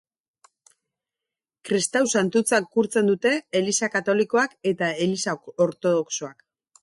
[1.69, 5.39] Kristau santutzat gurtzen dute Eliza Katolikoak eta Eliza
[5.69, 6.45] Ortodoxoak.